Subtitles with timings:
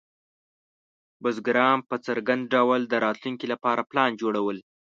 [1.21, 4.57] بزګران په څرګند ډول د راتلونکي لپاره پلان جوړول.